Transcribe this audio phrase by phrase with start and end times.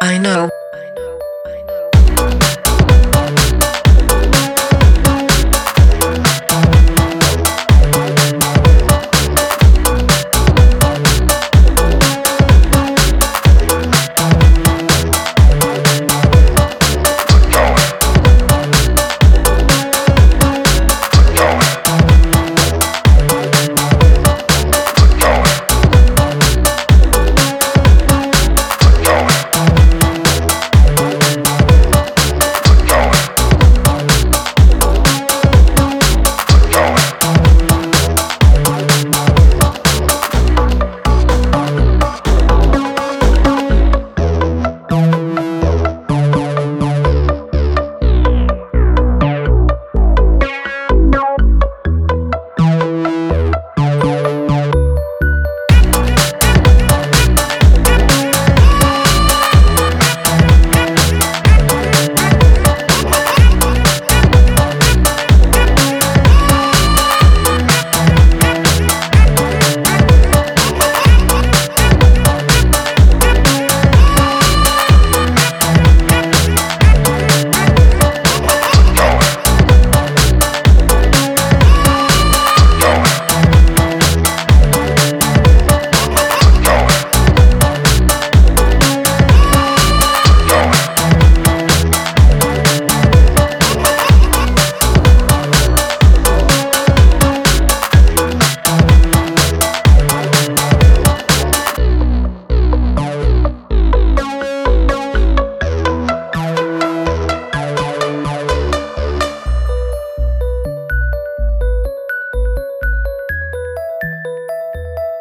[0.00, 0.50] I know.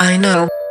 [0.06, 0.65] I know.